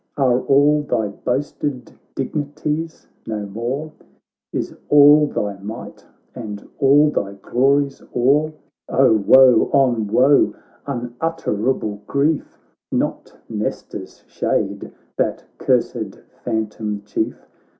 [0.17, 3.91] Are all thy boasted dignities no more?
[4.51, 6.03] Is all thy might,
[6.35, 8.51] are all thy glories o'er!
[8.89, 10.55] Oh, woe on woe,
[10.87, 12.57] unutterable grief!
[12.91, 17.37] Not Nestor's shade, that cursed phantom chief.